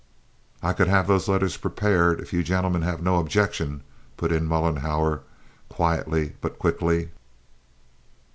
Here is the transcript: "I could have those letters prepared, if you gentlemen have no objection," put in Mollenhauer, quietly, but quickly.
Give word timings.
"I 0.63 0.73
could 0.73 0.87
have 0.87 1.05
those 1.05 1.27
letters 1.27 1.57
prepared, 1.57 2.19
if 2.21 2.33
you 2.33 2.41
gentlemen 2.41 2.81
have 2.81 3.03
no 3.03 3.19
objection," 3.19 3.83
put 4.17 4.31
in 4.31 4.47
Mollenhauer, 4.47 5.21
quietly, 5.69 6.33
but 6.41 6.57
quickly. 6.57 7.09